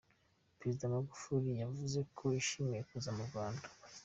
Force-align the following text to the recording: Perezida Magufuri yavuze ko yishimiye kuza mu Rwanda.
Perezida 0.59 0.91
Magufuri 0.93 1.49
yavuze 1.61 1.99
ko 2.15 2.23
yishimiye 2.33 2.81
kuza 2.89 3.09
mu 3.17 3.23
Rwanda. 3.29 3.67